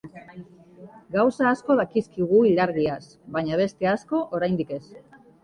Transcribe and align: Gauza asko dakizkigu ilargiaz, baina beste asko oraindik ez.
Gauza 1.15 1.45
asko 1.49 1.75
dakizkigu 1.81 2.41
ilargiaz, 2.53 2.99
baina 3.37 3.61
beste 3.63 3.93
asko 3.93 4.25
oraindik 4.41 4.75
ez. 4.81 4.83